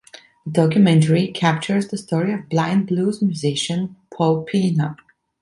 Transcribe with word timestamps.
The 0.47 0.51
documentary 0.51 1.27
captures 1.27 1.89
the 1.89 1.97
story 1.99 2.33
of 2.33 2.49
blind 2.49 2.87
blues 2.87 3.21
musician 3.21 3.97
Paul 4.11 4.41
Pena. 4.45 4.95